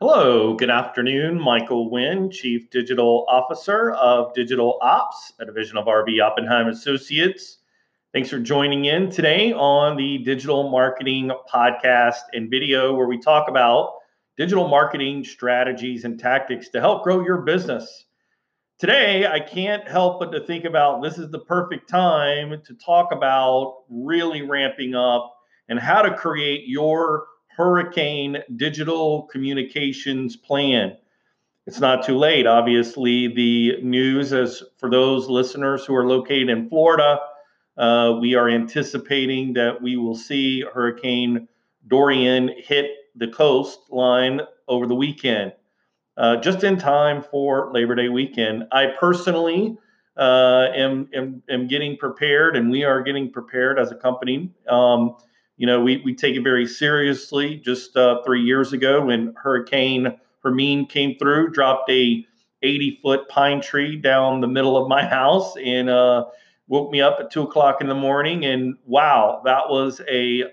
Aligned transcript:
Hello, 0.00 0.54
good 0.54 0.70
afternoon. 0.70 1.40
Michael 1.40 1.88
Wynn, 1.88 2.28
Chief 2.28 2.68
Digital 2.68 3.24
Officer 3.28 3.92
of 3.92 4.34
Digital 4.34 4.76
Ops, 4.82 5.32
a 5.38 5.46
division 5.46 5.76
of 5.76 5.86
RB 5.86 6.20
Oppenheim 6.20 6.66
Associates. 6.66 7.58
Thanks 8.12 8.28
for 8.28 8.40
joining 8.40 8.86
in 8.86 9.08
today 9.08 9.52
on 9.52 9.96
the 9.96 10.18
Digital 10.18 10.68
Marketing 10.68 11.30
Podcast 11.48 12.22
and 12.32 12.50
video, 12.50 12.92
where 12.92 13.06
we 13.06 13.20
talk 13.20 13.48
about 13.48 13.92
digital 14.36 14.66
marketing 14.66 15.22
strategies 15.22 16.04
and 16.04 16.18
tactics 16.18 16.70
to 16.70 16.80
help 16.80 17.04
grow 17.04 17.24
your 17.24 17.42
business. 17.42 18.06
Today, 18.80 19.28
I 19.28 19.38
can't 19.38 19.86
help 19.86 20.18
but 20.18 20.32
to 20.32 20.40
think 20.40 20.64
about 20.64 21.04
this 21.04 21.18
is 21.18 21.30
the 21.30 21.38
perfect 21.38 21.88
time 21.88 22.60
to 22.66 22.74
talk 22.74 23.12
about 23.12 23.84
really 23.88 24.42
ramping 24.42 24.96
up 24.96 25.32
and 25.68 25.78
how 25.78 26.02
to 26.02 26.16
create 26.16 26.64
your 26.66 27.26
hurricane 27.56 28.38
digital 28.56 29.22
communications 29.22 30.36
plan. 30.36 30.96
It's 31.66 31.80
not 31.80 32.04
too 32.04 32.18
late. 32.18 32.46
Obviously, 32.46 33.28
the 33.28 33.80
news, 33.82 34.32
as 34.32 34.62
for 34.78 34.90
those 34.90 35.28
listeners 35.28 35.84
who 35.84 35.94
are 35.94 36.06
located 36.06 36.50
in 36.50 36.68
Florida, 36.68 37.18
uh, 37.76 38.18
we 38.20 38.34
are 38.34 38.48
anticipating 38.48 39.54
that 39.54 39.80
we 39.80 39.96
will 39.96 40.14
see 40.14 40.62
Hurricane 40.62 41.48
Dorian 41.88 42.50
hit 42.56 42.90
the 43.16 43.28
coastline 43.28 44.40
over 44.68 44.86
the 44.86 44.94
weekend, 44.94 45.52
uh, 46.16 46.36
just 46.36 46.64
in 46.64 46.76
time 46.76 47.22
for 47.22 47.72
Labor 47.72 47.94
Day 47.94 48.08
weekend. 48.08 48.64
I 48.72 48.86
personally 48.98 49.78
uh, 50.16 50.68
am, 50.74 51.08
am, 51.14 51.42
am 51.48 51.66
getting 51.66 51.96
prepared, 51.96 52.56
and 52.56 52.70
we 52.70 52.84
are 52.84 53.02
getting 53.02 53.30
prepared 53.30 53.78
as 53.78 53.90
a 53.90 53.96
company. 53.96 54.50
Um, 54.68 55.16
you 55.56 55.66
know, 55.66 55.80
we, 55.80 56.02
we 56.04 56.14
take 56.14 56.34
it 56.34 56.42
very 56.42 56.66
seriously. 56.66 57.56
Just 57.56 57.96
uh, 57.96 58.22
three 58.24 58.42
years 58.42 58.72
ago, 58.72 59.04
when 59.06 59.34
Hurricane 59.36 60.18
Hermine 60.42 60.86
came 60.86 61.16
through, 61.18 61.50
dropped 61.50 61.90
a 61.90 62.26
80 62.62 62.98
foot 63.02 63.28
pine 63.28 63.60
tree 63.60 63.96
down 63.96 64.40
the 64.40 64.48
middle 64.48 64.76
of 64.76 64.88
my 64.88 65.04
house 65.08 65.54
and 65.62 65.88
uh, 65.88 66.24
woke 66.66 66.90
me 66.90 67.00
up 67.00 67.18
at 67.20 67.30
two 67.30 67.42
o'clock 67.42 67.80
in 67.80 67.88
the 67.88 67.94
morning. 67.94 68.44
And 68.44 68.76
wow, 68.84 69.42
that 69.44 69.68
was 69.68 70.00
a 70.08 70.44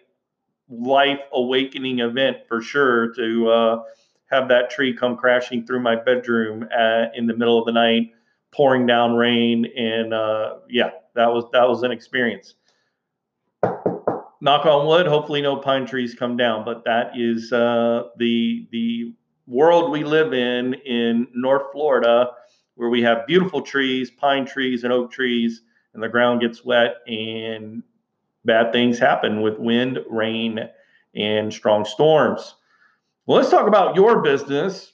life 0.70 1.20
awakening 1.34 2.00
event 2.00 2.38
for 2.48 2.62
sure 2.62 3.14
to 3.16 3.50
uh, 3.50 3.84
have 4.30 4.48
that 4.50 4.70
tree 4.70 4.96
come 4.96 5.18
crashing 5.18 5.66
through 5.66 5.82
my 5.82 5.96
bedroom 5.96 6.68
at, 6.72 7.16
in 7.16 7.26
the 7.28 7.36
middle 7.36 7.60
of 7.60 7.66
the 7.66 7.72
night, 7.72 8.12
pouring 8.52 8.86
down 8.86 9.16
rain. 9.16 9.66
And 9.76 10.14
uh, 10.14 10.58
yeah, 10.70 10.92
that 11.16 11.28
was 11.28 11.46
that 11.54 11.68
was 11.68 11.84
an 11.84 11.92
experience 11.92 12.56
knock 14.42 14.66
on 14.66 14.88
wood, 14.88 15.06
hopefully 15.06 15.42
no 15.42 15.56
pine 15.58 15.86
trees 15.86 16.16
come 16.16 16.36
down. 16.36 16.66
But 16.66 16.84
that 16.86 17.12
is 17.16 17.54
uh, 17.54 18.10
the 18.18 18.68
the 18.72 19.14
world 19.48 19.92
we 19.92 20.04
live 20.04 20.34
in 20.34 20.74
in 20.74 21.28
North 21.34 21.72
Florida, 21.72 22.32
where 22.76 22.90
we 22.90 23.02
have 23.04 23.28
beautiful 23.28 23.62
trees, 23.62 24.12
pine 24.12 24.46
trees 24.46 24.84
and 24.84 24.92
oak 24.92 25.12
trees, 25.12 25.62
and 25.94 26.04
the 26.04 26.10
ground 26.10 26.42
gets 26.42 26.66
wet 26.66 26.96
and 27.08 27.84
bad 28.44 28.74
things 28.74 28.98
happen 28.98 29.42
with 29.42 29.60
wind, 29.60 30.00
rain, 30.10 30.60
and 31.16 31.54
strong 31.54 31.86
storms. 31.86 32.56
Well, 33.26 33.38
let's 33.38 33.52
talk 33.52 33.68
about 33.68 33.96
your 33.96 34.22
business. 34.22 34.92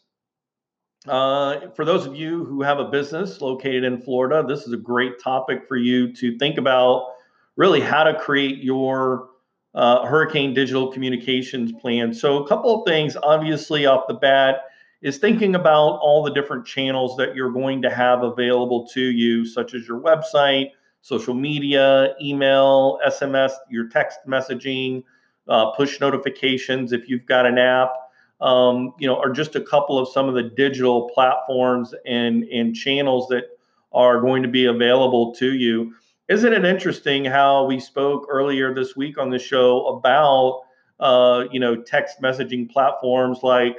Uh, 1.08 1.70
for 1.74 1.86
those 1.86 2.06
of 2.06 2.18
you 2.18 2.44
who 2.44 2.62
have 2.62 2.80
a 2.80 2.90
business 2.90 3.40
located 3.40 3.86
in 3.86 4.02
Florida, 4.02 4.44
this 4.46 4.68
is 4.68 4.74
a 4.74 4.78
great 4.78 5.22
topic 5.24 5.66
for 5.66 5.78
you 5.78 6.14
to 6.14 6.38
think 6.38 6.58
about 6.58 7.14
really 7.56 7.80
how 7.80 8.04
to 8.04 8.14
create 8.14 8.58
your 8.62 9.30
uh, 9.76 10.06
hurricane 10.06 10.54
digital 10.54 10.92
communications 10.92 11.72
plan. 11.74 12.14
So, 12.14 12.44
a 12.44 12.48
couple 12.48 12.80
of 12.80 12.88
things, 12.88 13.16
obviously, 13.22 13.86
off 13.86 14.08
the 14.08 14.14
bat, 14.14 14.62
is 15.02 15.18
thinking 15.18 15.56
about 15.56 16.00
all 16.00 16.24
the 16.24 16.32
different 16.32 16.66
channels 16.66 17.16
that 17.18 17.36
you're 17.36 17.52
going 17.52 17.82
to 17.84 17.90
have 17.90 18.24
available 18.24 18.88
to 18.88 19.02
you, 19.02 19.46
such 19.46 19.74
as 19.74 19.88
your 19.88 20.00
website, 20.00 20.72
social 21.02 21.34
media, 21.34 22.16
email, 22.22 23.00
SMS, 23.06 23.52
your 23.70 23.88
text 23.88 24.20
messaging, 24.28 25.04
uh, 25.48 25.72
push 25.72 26.00
notifications 26.00 26.92
if 26.92 27.08
you've 27.08 27.26
got 27.26 27.46
an 27.46 27.58
app. 27.58 27.92
Um, 28.40 28.94
you 29.00 29.08
know, 29.08 29.16
are 29.16 29.32
just 29.32 29.56
a 29.56 29.62
couple 29.62 29.98
of 29.98 30.10
some 30.10 30.28
of 30.30 30.36
the 30.36 30.44
digital 30.44 31.10
platforms 31.10 31.94
and 32.06 32.44
and 32.46 32.76
channels 32.76 33.28
that 33.30 33.46
are 33.94 34.22
going 34.22 34.44
to 34.44 34.50
be 34.50 34.66
available 34.66 35.34
to 35.36 35.54
you. 35.54 35.94
Isn't 36.30 36.52
it 36.52 36.66
interesting 36.66 37.24
how 37.24 37.66
we 37.66 37.80
spoke 37.80 38.28
earlier 38.30 38.74
this 38.74 38.98
week 38.98 39.18
on 39.18 39.30
the 39.30 39.40
show 39.40 39.88
about 39.88 40.64
uh, 41.00 41.46
you 41.52 41.60
know 41.60 41.76
text 41.82 42.22
messaging 42.22 42.70
platforms 42.70 43.40
like 43.44 43.78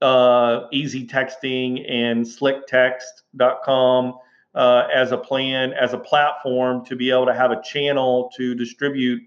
uh, 0.00 0.66
EZ 0.72 0.94
Texting 1.06 1.84
and 1.90 2.24
SlickText.com 2.24 4.14
uh, 4.54 4.88
as 4.94 5.10
a 5.10 5.18
plan 5.18 5.72
as 5.72 5.92
a 5.92 5.98
platform 5.98 6.84
to 6.84 6.94
be 6.94 7.10
able 7.10 7.26
to 7.26 7.34
have 7.34 7.50
a 7.50 7.60
channel 7.62 8.30
to 8.36 8.54
distribute 8.54 9.20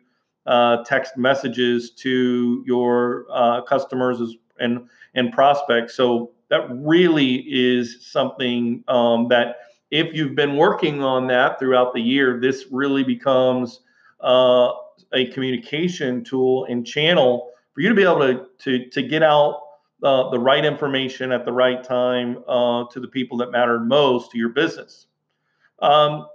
uh, 0.45 0.83
text 0.85 1.17
messages 1.17 1.91
to 1.91 2.63
your 2.65 3.25
uh, 3.31 3.61
customers 3.63 4.21
and 4.59 4.87
and 5.13 5.33
prospects. 5.33 5.93
So 5.93 6.31
that 6.49 6.67
really 6.71 7.43
is 7.47 7.97
something 7.99 8.83
um, 8.87 9.27
that 9.27 9.57
if 9.91 10.13
you've 10.13 10.35
been 10.35 10.55
working 10.55 11.03
on 11.03 11.27
that 11.27 11.59
throughout 11.59 11.93
the 11.93 12.01
year, 12.01 12.39
this 12.39 12.65
really 12.71 13.03
becomes 13.03 13.81
uh, 14.21 14.71
a 15.13 15.25
communication 15.31 16.23
tool 16.23 16.65
and 16.65 16.85
channel 16.85 17.51
for 17.73 17.81
you 17.81 17.89
to 17.89 17.95
be 17.95 18.03
able 18.03 18.19
to 18.19 18.45
to, 18.59 18.89
to 18.89 19.01
get 19.01 19.23
out 19.23 19.61
uh, 20.03 20.29
the 20.29 20.39
right 20.39 20.63
information 20.63 21.31
at 21.31 21.45
the 21.45 21.51
right 21.51 21.83
time 21.83 22.43
uh, 22.47 22.85
to 22.91 22.99
the 22.99 23.07
people 23.07 23.37
that 23.37 23.51
matter 23.51 23.79
most 23.79 24.31
to 24.31 24.37
your 24.37 24.49
business. 24.49 25.07
Um, 25.79 26.27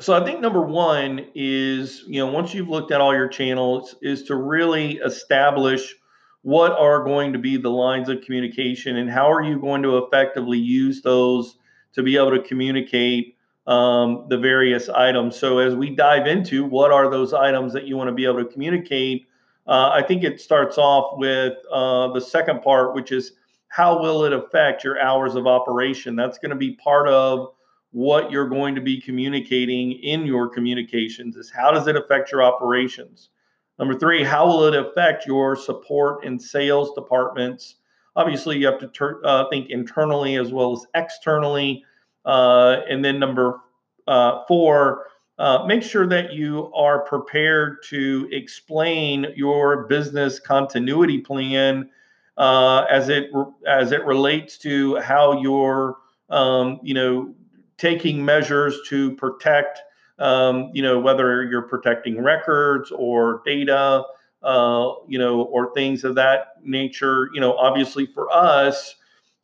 so 0.00 0.12
I 0.20 0.24
think 0.24 0.40
number 0.40 0.60
one 0.60 1.26
is 1.34 2.04
you 2.06 2.18
know 2.18 2.32
once 2.32 2.54
you've 2.54 2.68
looked 2.68 2.92
at 2.92 3.00
all 3.00 3.14
your 3.14 3.28
channels 3.28 3.94
is 4.02 4.24
to 4.24 4.36
really 4.36 4.96
establish 4.98 5.94
what 6.42 6.72
are 6.72 7.02
going 7.04 7.32
to 7.32 7.38
be 7.38 7.56
the 7.56 7.70
lines 7.70 8.08
of 8.08 8.20
communication 8.22 8.96
and 8.96 9.10
how 9.10 9.30
are 9.30 9.42
you 9.42 9.58
going 9.58 9.82
to 9.82 9.98
effectively 9.98 10.58
use 10.58 11.00
those 11.00 11.56
to 11.94 12.02
be 12.02 12.16
able 12.16 12.30
to 12.30 12.42
communicate 12.42 13.36
um, 13.66 14.26
the 14.28 14.38
various 14.38 14.88
items. 14.88 15.38
So 15.38 15.58
as 15.58 15.74
we 15.74 15.90
dive 15.90 16.26
into 16.26 16.64
what 16.64 16.90
are 16.90 17.10
those 17.10 17.32
items 17.32 17.72
that 17.72 17.86
you 17.86 17.96
want 17.96 18.08
to 18.08 18.14
be 18.14 18.24
able 18.24 18.44
to 18.44 18.50
communicate, 18.50 19.26
uh, 19.66 19.90
I 19.92 20.02
think 20.02 20.24
it 20.24 20.40
starts 20.40 20.76
off 20.76 21.18
with 21.18 21.54
uh, 21.72 22.12
the 22.12 22.20
second 22.20 22.62
part, 22.62 22.94
which 22.94 23.12
is 23.12 23.32
how 23.68 24.00
will 24.00 24.24
it 24.24 24.32
affect 24.32 24.84
your 24.84 25.00
hours 25.00 25.34
of 25.34 25.46
operation? 25.46 26.14
That's 26.14 26.38
going 26.38 26.50
to 26.50 26.56
be 26.56 26.72
part 26.76 27.08
of 27.08 27.54
what 27.94 28.30
you're 28.30 28.48
going 28.48 28.74
to 28.74 28.80
be 28.80 29.00
communicating 29.00 29.92
in 29.92 30.26
your 30.26 30.48
communications 30.48 31.36
is 31.36 31.50
how 31.50 31.70
does 31.70 31.86
it 31.86 31.96
affect 31.96 32.32
your 32.32 32.42
operations? 32.42 33.30
Number 33.78 33.98
three, 33.98 34.24
how 34.24 34.46
will 34.46 34.64
it 34.64 34.74
affect 34.74 35.26
your 35.26 35.56
support 35.56 36.24
and 36.24 36.40
sales 36.40 36.92
departments? 36.94 37.76
Obviously, 38.16 38.58
you 38.58 38.66
have 38.66 38.78
to 38.78 38.88
ter- 38.88 39.20
uh, 39.24 39.48
think 39.50 39.70
internally 39.70 40.36
as 40.36 40.52
well 40.52 40.72
as 40.72 40.86
externally. 40.94 41.84
Uh, 42.24 42.80
and 42.88 43.04
then 43.04 43.18
number 43.18 43.60
uh, 44.06 44.44
four, 44.46 45.06
uh, 45.38 45.64
make 45.66 45.82
sure 45.82 46.06
that 46.06 46.32
you 46.32 46.72
are 46.74 47.00
prepared 47.00 47.78
to 47.82 48.28
explain 48.30 49.26
your 49.34 49.84
business 49.86 50.38
continuity 50.38 51.18
plan 51.18 51.90
uh, 52.36 52.84
as 52.90 53.08
it 53.08 53.30
as 53.66 53.92
it 53.92 54.04
relates 54.04 54.58
to 54.58 54.96
how 54.96 55.40
you're 55.40 55.96
um, 56.30 56.78
you 56.82 56.94
know 56.94 57.34
taking 57.78 58.24
measures 58.24 58.78
to 58.88 59.14
protect 59.16 59.80
um, 60.18 60.70
you 60.72 60.82
know 60.82 60.98
whether 61.00 61.44
you're 61.44 61.62
protecting 61.62 62.22
records 62.22 62.92
or 62.92 63.42
data 63.44 64.04
uh, 64.44 64.92
you 65.08 65.18
know, 65.18 65.42
or 65.42 65.72
things 65.74 66.04
of 66.04 66.14
that 66.16 66.54
nature. 66.62 67.30
You 67.34 67.40
know, 67.40 67.56
obviously 67.56 68.06
for 68.06 68.30
us, 68.32 68.94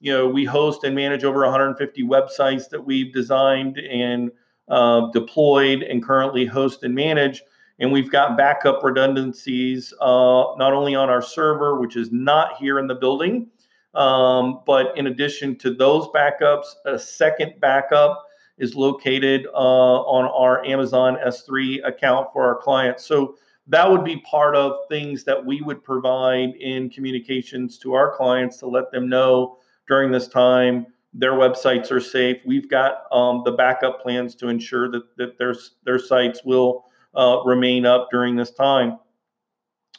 you 0.01 0.13
know, 0.13 0.29
we 0.29 0.45
host 0.45 0.85
and 0.85 0.95
manage 0.95 1.25
over 1.25 1.41
150 1.41 2.03
websites 2.05 2.69
that 2.71 2.85
we've 2.85 3.13
designed 3.13 3.79
and 3.79 4.31
uh, 4.69 5.11
deployed 5.13 5.83
and 5.83 6.03
currently 6.03 6.47
host 6.47 6.83
and 6.83 6.95
manage. 6.95 7.43
And 7.79 7.93
we've 7.93 8.11
got 8.11 8.37
backup 8.37 8.83
redundancies 8.83 9.93
uh, 10.01 10.55
not 10.57 10.73
only 10.73 10.95
on 10.95 11.09
our 11.09 11.23
server, 11.23 11.81
which 11.81 11.97
is 11.97 12.13
not 12.13 12.57
here 12.57 12.79
in 12.79 12.87
the 12.87 12.95
building, 12.95 13.49
um, 13.95 14.61
but 14.67 14.97
in 14.97 15.07
addition 15.07 15.57
to 15.57 15.75
those 15.75 16.07
backups, 16.09 16.67
a 16.85 16.99
second 16.99 17.55
backup 17.61 18.27
is 18.59 18.75
located 18.75 19.47
uh, 19.47 19.57
on 19.57 20.27
our 20.27 20.65
Amazon 20.65 21.17
S3 21.27 21.87
account 21.87 22.29
for 22.33 22.45
our 22.45 22.57
clients. 22.57 23.05
So 23.07 23.37
that 23.71 23.91
would 23.91 24.05
be 24.05 24.19
part 24.19 24.55
of 24.55 24.73
things 24.89 25.25
that 25.25 25.45
we 25.45 25.63
would 25.63 25.83
provide 25.83 26.55
in 26.57 26.91
communications 26.91 27.79
to 27.79 27.95
our 27.95 28.15
clients 28.17 28.59
to 28.59 28.67
let 28.67 28.91
them 28.93 29.09
know 29.09 29.59
during 29.89 30.13
this 30.13 30.29
time 30.29 30.87
their 31.13 31.33
websites 31.33 31.91
are 31.91 32.01
safe. 32.01 32.37
We've 32.45 32.69
got 32.71 33.05
um, 33.11 33.43
the 33.45 33.53
backup 33.53 34.01
plans 34.01 34.35
to 34.37 34.49
ensure 34.49 34.91
that, 34.91 35.17
that 35.17 35.39
their, 35.39 35.55
their 35.85 35.99
sites 35.99 36.45
will 36.45 36.85
uh, 37.15 37.39
remain 37.45 37.85
up 37.85 38.09
during 38.11 38.37
this 38.37 38.53
time. 38.53 38.99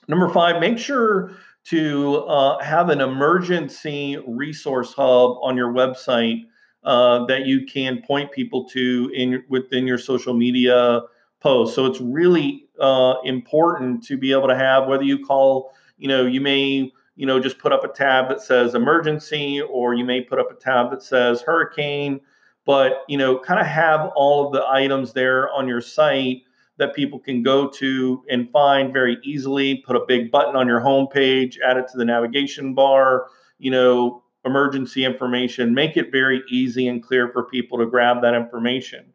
Number 0.07 0.29
five, 0.29 0.61
make 0.61 0.77
sure 0.77 1.31
to 1.65 2.17
uh, 2.17 2.63
have 2.63 2.89
an 2.89 3.01
emergency 3.01 4.17
resource 4.27 4.93
hub 4.93 5.37
on 5.41 5.57
your 5.57 5.73
website 5.73 6.43
uh, 6.83 7.25
that 7.25 7.45
you 7.45 7.65
can 7.65 8.01
point 8.07 8.31
people 8.31 8.67
to 8.69 9.11
in 9.13 9.43
within 9.49 9.85
your 9.85 9.97
social 9.97 10.33
media 10.33 11.01
posts. 11.39 11.75
So 11.75 11.85
it's 11.85 12.01
really 12.01 12.60
uh, 12.79 13.15
important 13.23 14.03
to 14.05 14.17
be 14.17 14.31
able 14.31 14.47
to 14.47 14.55
have 14.55 14.87
whether 14.87 15.03
you 15.03 15.25
call, 15.25 15.73
you 15.97 16.07
know, 16.07 16.25
you 16.25 16.41
may 16.41 16.91
you 17.15 17.25
know 17.25 17.39
just 17.39 17.59
put 17.59 17.71
up 17.71 17.83
a 17.83 17.89
tab 17.89 18.29
that 18.29 18.41
says 18.41 18.75
emergency, 18.75 19.61
or 19.61 19.93
you 19.93 20.05
may 20.05 20.21
put 20.21 20.39
up 20.39 20.51
a 20.51 20.55
tab 20.55 20.91
that 20.91 21.03
says 21.03 21.41
hurricane, 21.41 22.21
but 22.65 23.03
you 23.07 23.17
know, 23.17 23.37
kind 23.39 23.59
of 23.59 23.65
have 23.65 24.11
all 24.15 24.45
of 24.45 24.53
the 24.53 24.65
items 24.67 25.13
there 25.13 25.51
on 25.51 25.67
your 25.67 25.81
site 25.81 26.43
that 26.77 26.95
people 26.95 27.19
can 27.19 27.43
go 27.43 27.69
to 27.69 28.23
and 28.29 28.49
find 28.51 28.91
very 28.91 29.17
easily. 29.23 29.83
Put 29.85 29.95
a 29.95 30.05
big 30.07 30.31
button 30.31 30.55
on 30.55 30.67
your 30.67 30.81
homepage, 30.81 31.57
add 31.63 31.77
it 31.77 31.87
to 31.89 31.97
the 31.97 32.05
navigation 32.05 32.73
bar, 32.73 33.27
you 33.59 33.69
know, 33.69 34.23
emergency 34.45 35.05
information, 35.05 35.73
make 35.73 35.97
it 35.97 36.11
very 36.11 36.41
easy 36.49 36.87
and 36.87 37.03
clear 37.03 37.29
for 37.29 37.43
people 37.43 37.77
to 37.77 37.85
grab 37.85 38.21
that 38.23 38.33
information. 38.33 39.05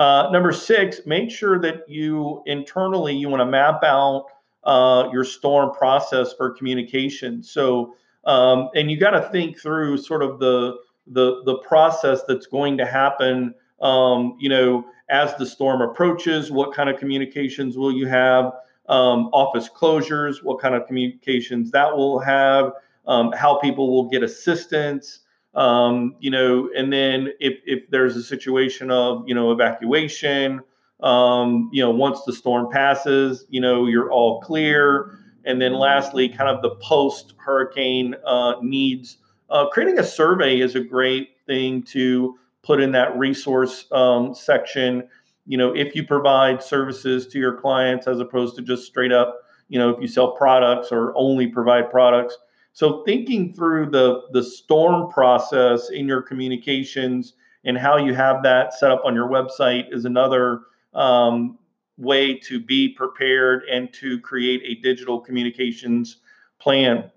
Uh, 0.00 0.30
number 0.30 0.50
six, 0.50 1.02
make 1.04 1.30
sure 1.30 1.60
that 1.60 1.86
you 1.86 2.42
internally 2.46 3.14
you 3.14 3.28
want 3.28 3.42
to 3.42 3.44
map 3.44 3.84
out 3.84 4.28
uh, 4.64 5.06
your 5.12 5.24
storm 5.24 5.74
process 5.74 6.32
for 6.32 6.50
communication. 6.52 7.42
So, 7.42 7.92
um, 8.24 8.70
and 8.74 8.90
you 8.90 8.98
got 8.98 9.10
to 9.10 9.28
think 9.28 9.60
through 9.60 9.98
sort 9.98 10.22
of 10.22 10.38
the 10.38 10.78
the 11.06 11.42
the 11.44 11.58
process 11.58 12.22
that's 12.26 12.46
going 12.46 12.78
to 12.78 12.86
happen. 12.86 13.54
Um, 13.82 14.38
you 14.40 14.48
know, 14.48 14.86
as 15.10 15.36
the 15.36 15.44
storm 15.44 15.82
approaches, 15.82 16.50
what 16.50 16.72
kind 16.72 16.88
of 16.88 16.98
communications 16.98 17.76
will 17.76 17.92
you 17.92 18.06
have? 18.06 18.54
Um, 18.88 19.28
office 19.34 19.68
closures, 19.68 20.42
what 20.42 20.60
kind 20.62 20.74
of 20.74 20.86
communications 20.86 21.70
that 21.72 21.94
will 21.94 22.18
have, 22.20 22.72
um, 23.06 23.32
how 23.32 23.58
people 23.58 23.92
will 23.92 24.08
get 24.08 24.22
assistance, 24.22 25.20
um, 25.54 26.14
you 26.20 26.30
know, 26.30 26.70
and 26.76 26.92
then 26.92 27.32
if, 27.40 27.58
if 27.66 27.90
there's 27.90 28.16
a 28.16 28.22
situation 28.22 28.90
of, 28.90 29.24
you 29.26 29.34
know, 29.34 29.50
evacuation, 29.50 30.60
um, 31.02 31.70
you 31.72 31.82
know, 31.82 31.90
once 31.90 32.22
the 32.24 32.32
storm 32.32 32.68
passes, 32.70 33.44
you 33.48 33.60
know, 33.60 33.86
you're 33.86 34.10
all 34.10 34.40
clear. 34.40 35.18
And 35.44 35.60
then 35.60 35.74
lastly, 35.74 36.28
kind 36.28 36.50
of 36.50 36.62
the 36.62 36.76
post 36.76 37.34
hurricane 37.38 38.14
uh, 38.26 38.54
needs. 38.62 39.16
Uh, 39.48 39.68
creating 39.68 39.98
a 39.98 40.04
survey 40.04 40.60
is 40.60 40.76
a 40.76 40.80
great 40.80 41.30
thing 41.46 41.82
to 41.82 42.38
put 42.62 42.80
in 42.80 42.92
that 42.92 43.16
resource 43.18 43.86
um, 43.90 44.34
section. 44.34 45.08
You 45.46 45.56
know, 45.58 45.74
if 45.74 45.96
you 45.96 46.06
provide 46.06 46.62
services 46.62 47.26
to 47.28 47.38
your 47.38 47.54
clients 47.54 48.06
as 48.06 48.20
opposed 48.20 48.54
to 48.56 48.62
just 48.62 48.86
straight 48.86 49.12
up, 49.12 49.40
you 49.68 49.78
know, 49.78 49.90
if 49.90 50.00
you 50.00 50.06
sell 50.06 50.32
products 50.32 50.92
or 50.92 51.12
only 51.16 51.46
provide 51.46 51.90
products. 51.90 52.36
So 52.72 53.02
thinking 53.04 53.52
through 53.52 53.90
the 53.90 54.22
the 54.32 54.42
storm 54.42 55.10
process 55.10 55.90
in 55.90 56.06
your 56.06 56.22
communications 56.22 57.34
and 57.64 57.76
how 57.76 57.96
you 57.96 58.14
have 58.14 58.42
that 58.42 58.74
set 58.74 58.90
up 58.90 59.02
on 59.04 59.14
your 59.14 59.28
website 59.28 59.92
is 59.92 60.04
another 60.04 60.62
um, 60.94 61.58
way 61.98 62.34
to 62.34 62.58
be 62.58 62.88
prepared 62.88 63.64
and 63.70 63.92
to 63.94 64.18
create 64.20 64.62
a 64.64 64.80
digital 64.80 65.20
communications 65.20 66.18
plan. 66.58 67.10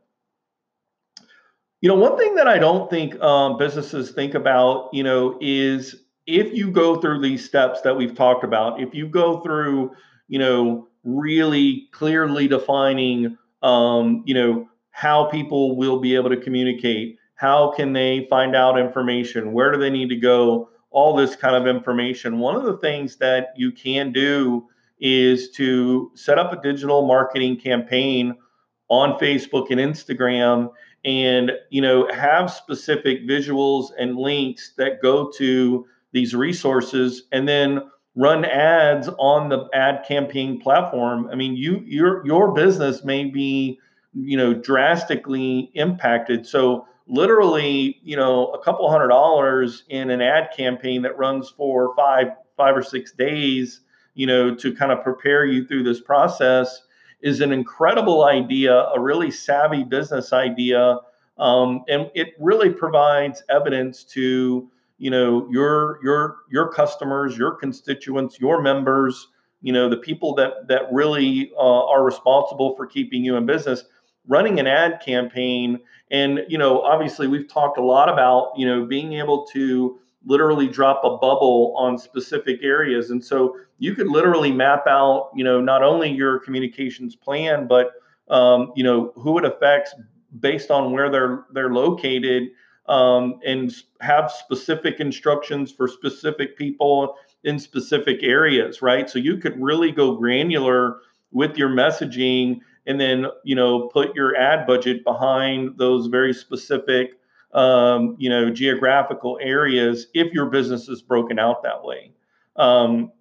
You 1.81 1.89
know, 1.89 1.95
one 1.95 2.17
thing 2.17 2.35
that 2.35 2.47
I 2.47 2.59
don't 2.59 2.89
think 2.89 3.19
um, 3.21 3.57
businesses 3.57 4.11
think 4.11 4.35
about, 4.35 4.89
you 4.93 5.03
know, 5.03 5.37
is 5.41 6.03
if 6.25 6.53
you 6.53 6.71
go 6.71 6.99
through 6.99 7.21
these 7.21 7.43
steps 7.45 7.81
that 7.81 7.95
we've 7.95 8.15
talked 8.15 8.43
about, 8.43 8.81
if 8.81 8.93
you 8.93 9.07
go 9.07 9.41
through, 9.41 9.91
you 10.27 10.39
know, 10.39 10.87
really 11.03 11.89
clearly 11.91 12.47
defining, 12.47 13.37
um, 13.61 14.23
you 14.25 14.33
know, 14.33 14.69
how 14.93 15.25
people 15.25 15.75
will 15.75 15.99
be 15.99 16.15
able 16.15 16.29
to 16.29 16.37
communicate, 16.37 17.17
how 17.35 17.73
can 17.75 17.91
they 17.93 18.25
find 18.29 18.55
out 18.55 18.79
information, 18.79 19.51
where 19.51 19.71
do 19.71 19.77
they 19.77 19.89
need 19.89 20.09
to 20.09 20.15
go, 20.15 20.69
all 20.91 21.15
this 21.15 21.35
kind 21.35 21.55
of 21.55 21.67
information. 21.67 22.39
One 22.39 22.55
of 22.55 22.63
the 22.63 22.77
things 22.77 23.17
that 23.17 23.53
you 23.57 23.71
can 23.71 24.13
do 24.13 24.67
is 24.99 25.49
to 25.51 26.11
set 26.15 26.39
up 26.39 26.53
a 26.53 26.61
digital 26.61 27.05
marketing 27.05 27.57
campaign 27.57 28.35
on 28.89 29.19
Facebook 29.19 29.71
and 29.71 29.79
Instagram 29.79 30.69
and 31.05 31.51
you 31.69 31.81
know 31.81 32.07
have 32.13 32.51
specific 32.51 33.27
visuals 33.27 33.87
and 33.97 34.15
links 34.15 34.73
that 34.77 35.01
go 35.01 35.29
to 35.31 35.85
these 36.11 36.33
resources 36.33 37.23
and 37.31 37.47
then 37.47 37.81
run 38.15 38.45
ads 38.45 39.09
on 39.17 39.49
the 39.49 39.67
ad 39.73 40.05
campaign 40.07 40.59
platform 40.59 41.27
i 41.31 41.35
mean 41.35 41.55
you 41.55 41.81
your 41.85 42.25
your 42.25 42.53
business 42.53 43.03
may 43.03 43.25
be 43.25 43.77
you 44.13 44.37
know 44.37 44.53
drastically 44.53 45.71
impacted 45.73 46.45
so 46.45 46.87
literally 47.07 47.99
you 48.03 48.15
know 48.15 48.47
a 48.47 48.63
couple 48.63 48.89
hundred 48.89 49.09
dollars 49.09 49.83
in 49.89 50.09
an 50.09 50.21
ad 50.21 50.49
campaign 50.55 51.01
that 51.01 51.17
runs 51.17 51.49
for 51.49 51.95
five 51.95 52.27
five 52.55 52.77
or 52.77 52.83
six 52.83 53.11
days 53.11 53.81
you 54.13 54.27
know 54.27 54.53
to 54.53 54.73
kind 54.73 54.91
of 54.91 55.03
prepare 55.03 55.45
you 55.45 55.65
through 55.65 55.83
this 55.83 56.01
process 56.01 56.83
is 57.23 57.39
an 57.39 57.53
incredible 57.53 58.25
idea, 58.25 58.73
a 58.93 58.99
really 58.99 59.31
savvy 59.31 59.83
business 59.83 60.33
idea, 60.33 60.99
um, 61.39 61.83
and 61.87 62.11
it 62.13 62.33
really 62.37 62.69
provides 62.69 63.41
evidence 63.49 64.03
to 64.03 64.69
you 64.99 65.09
know 65.09 65.47
your 65.49 65.99
your 66.03 66.37
your 66.51 66.67
customers, 66.71 67.35
your 67.37 67.55
constituents, 67.55 68.39
your 68.39 68.61
members, 68.61 69.29
you 69.61 69.73
know 69.73 69.89
the 69.89 69.97
people 69.97 70.35
that 70.35 70.67
that 70.67 70.83
really 70.91 71.51
uh, 71.57 71.87
are 71.87 72.03
responsible 72.03 72.75
for 72.75 72.85
keeping 72.85 73.23
you 73.23 73.35
in 73.37 73.45
business. 73.45 73.85
Running 74.27 74.59
an 74.59 74.67
ad 74.67 75.01
campaign, 75.05 75.79
and 76.09 76.45
you 76.47 76.57
know 76.57 76.81
obviously 76.81 77.27
we've 77.27 77.47
talked 77.47 77.77
a 77.77 77.83
lot 77.83 78.09
about 78.09 78.53
you 78.57 78.65
know 78.65 78.85
being 78.85 79.13
able 79.13 79.45
to 79.47 79.99
literally 80.25 80.67
drop 80.67 81.01
a 81.03 81.17
bubble 81.17 81.73
on 81.77 81.97
specific 81.97 82.59
areas. 82.63 83.09
And 83.09 83.23
so 83.23 83.57
you 83.79 83.95
could 83.95 84.07
literally 84.07 84.51
map 84.51 84.87
out, 84.87 85.31
you 85.35 85.43
know, 85.43 85.59
not 85.59 85.83
only 85.83 86.09
your 86.09 86.39
communications 86.39 87.15
plan, 87.15 87.67
but 87.67 87.91
um, 88.29 88.71
you 88.75 88.83
know 88.83 89.11
who 89.15 89.37
it 89.37 89.45
affects 89.45 89.93
based 90.39 90.71
on 90.71 90.91
where 90.91 91.09
they're 91.09 91.43
they're 91.51 91.73
located, 91.73 92.49
um, 92.87 93.39
and 93.45 93.73
have 93.99 94.31
specific 94.31 94.99
instructions 94.99 95.71
for 95.71 95.87
specific 95.87 96.57
people 96.57 97.15
in 97.43 97.59
specific 97.59 98.23
areas, 98.23 98.81
right? 98.81 99.09
So 99.09 99.19
you 99.19 99.37
could 99.37 99.61
really 99.61 99.91
go 99.91 100.15
granular 100.15 100.99
with 101.31 101.57
your 101.57 101.69
messaging, 101.69 102.61
and 102.85 102.99
then 102.99 103.27
you 103.43 103.55
know 103.55 103.87
put 103.87 104.15
your 104.15 104.35
ad 104.35 104.67
budget 104.67 105.03
behind 105.03 105.77
those 105.77 106.07
very 106.07 106.33
specific 106.33 107.17
um, 107.53 108.15
you 108.17 108.29
know, 108.29 108.49
geographical 108.49 109.37
areas 109.41 110.07
if 110.13 110.33
your 110.33 110.47
business 110.47 110.89
is 110.89 111.01
broken 111.01 111.39
out 111.39 111.63
that 111.63 111.83
way. 111.83 112.11
Um, 112.55 113.11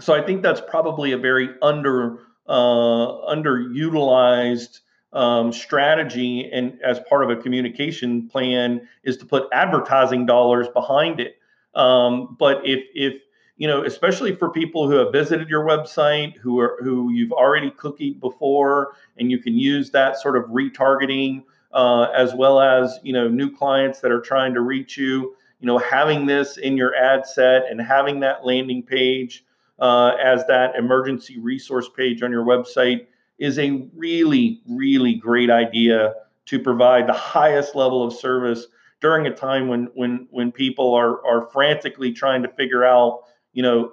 so 0.00 0.14
I 0.14 0.22
think 0.22 0.42
that's 0.42 0.60
probably 0.60 1.12
a 1.12 1.18
very 1.18 1.50
under 1.62 2.18
uh, 2.46 3.32
underutilized 3.32 4.80
um, 5.12 5.52
strategy, 5.52 6.50
and 6.52 6.78
as 6.82 7.00
part 7.08 7.24
of 7.24 7.30
a 7.30 7.40
communication 7.40 8.28
plan, 8.28 8.86
is 9.04 9.16
to 9.18 9.26
put 9.26 9.48
advertising 9.52 10.26
dollars 10.26 10.68
behind 10.68 11.20
it. 11.20 11.36
Um, 11.74 12.36
but 12.38 12.60
if 12.64 12.84
if 12.94 13.14
you 13.58 13.66
know, 13.66 13.84
especially 13.84 14.34
for 14.34 14.50
people 14.50 14.88
who 14.88 14.96
have 14.96 15.12
visited 15.12 15.48
your 15.48 15.64
website, 15.64 16.36
who 16.36 16.60
are 16.60 16.78
who 16.80 17.10
you've 17.10 17.32
already 17.32 17.70
cookied 17.72 18.20
before, 18.20 18.94
and 19.18 19.30
you 19.30 19.38
can 19.38 19.58
use 19.58 19.90
that 19.90 20.16
sort 20.16 20.36
of 20.36 20.44
retargeting 20.44 21.42
uh, 21.72 22.04
as 22.16 22.34
well 22.34 22.60
as 22.60 22.98
you 23.02 23.12
know 23.12 23.28
new 23.28 23.50
clients 23.50 24.00
that 24.00 24.12
are 24.12 24.20
trying 24.20 24.54
to 24.54 24.60
reach 24.60 24.96
you. 24.96 25.34
You 25.60 25.66
know, 25.66 25.78
having 25.78 26.24
this 26.24 26.56
in 26.56 26.76
your 26.76 26.94
ad 26.94 27.26
set 27.26 27.64
and 27.68 27.80
having 27.80 28.20
that 28.20 28.46
landing 28.46 28.80
page 28.80 29.44
uh, 29.80 30.12
as 30.22 30.46
that 30.46 30.76
emergency 30.76 31.38
resource 31.38 31.88
page 31.88 32.22
on 32.22 32.30
your 32.30 32.44
website 32.44 33.06
is 33.38 33.58
a 33.58 33.88
really, 33.96 34.60
really 34.68 35.14
great 35.14 35.50
idea 35.50 36.14
to 36.46 36.60
provide 36.60 37.08
the 37.08 37.12
highest 37.12 37.74
level 37.74 38.04
of 38.04 38.12
service 38.12 38.68
during 39.00 39.26
a 39.26 39.34
time 39.34 39.66
when 39.66 39.88
when 39.94 40.28
when 40.30 40.52
people 40.52 40.94
are 40.94 41.24
are 41.26 41.48
frantically 41.50 42.12
trying 42.12 42.42
to 42.42 42.48
figure 42.48 42.84
out 42.84 43.24
you 43.58 43.62
know 43.62 43.90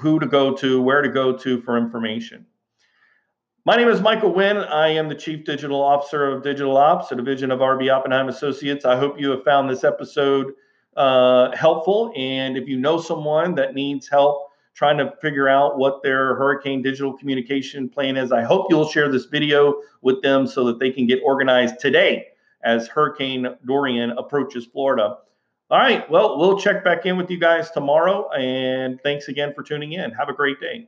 who 0.00 0.20
to 0.20 0.26
go 0.26 0.54
to, 0.54 0.80
where 0.80 1.02
to 1.02 1.08
go 1.08 1.36
to 1.36 1.60
for 1.62 1.76
information. 1.76 2.46
My 3.64 3.74
name 3.74 3.88
is 3.88 4.00
Michael 4.00 4.32
Wynn. 4.32 4.58
I 4.58 4.90
am 4.90 5.08
the 5.08 5.16
Chief 5.16 5.44
Digital 5.44 5.82
Officer 5.82 6.30
of 6.30 6.44
Digital 6.44 6.76
Ops, 6.76 7.10
a 7.10 7.16
division 7.16 7.50
of 7.50 7.58
RB 7.58 7.92
Oppenheim 7.92 8.28
Associates. 8.28 8.84
I 8.84 8.96
hope 8.96 9.18
you 9.18 9.30
have 9.30 9.42
found 9.42 9.68
this 9.68 9.82
episode 9.82 10.52
uh, 10.96 11.50
helpful. 11.56 12.12
And 12.14 12.56
if 12.56 12.68
you 12.68 12.78
know 12.78 13.00
someone 13.00 13.56
that 13.56 13.74
needs 13.74 14.08
help 14.08 14.52
trying 14.72 14.98
to 14.98 15.12
figure 15.20 15.48
out 15.48 15.78
what 15.78 16.04
their 16.04 16.36
hurricane 16.36 16.80
digital 16.80 17.12
communication 17.12 17.88
plan 17.88 18.16
is, 18.16 18.30
I 18.30 18.44
hope 18.44 18.68
you'll 18.70 18.88
share 18.88 19.10
this 19.10 19.24
video 19.24 19.82
with 20.02 20.22
them 20.22 20.46
so 20.46 20.62
that 20.66 20.78
they 20.78 20.92
can 20.92 21.08
get 21.08 21.18
organized 21.24 21.80
today 21.80 22.28
as 22.62 22.86
Hurricane 22.86 23.48
Dorian 23.66 24.12
approaches 24.12 24.64
Florida. 24.64 25.16
All 25.72 25.78
right. 25.78 26.08
Well, 26.10 26.36
we'll 26.36 26.58
check 26.58 26.84
back 26.84 27.06
in 27.06 27.16
with 27.16 27.30
you 27.30 27.38
guys 27.38 27.70
tomorrow. 27.70 28.30
And 28.32 29.00
thanks 29.02 29.28
again 29.28 29.54
for 29.54 29.62
tuning 29.62 29.92
in. 29.94 30.10
Have 30.10 30.28
a 30.28 30.34
great 30.34 30.60
day. 30.60 30.86